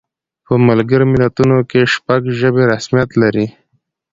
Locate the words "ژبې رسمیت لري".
2.39-3.45